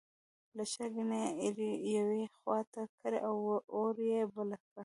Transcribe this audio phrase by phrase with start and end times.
[0.55, 3.35] له چرګۍ نه یې ایرې یوې خوا ته کړې او
[3.75, 4.79] اور یې بل کړ.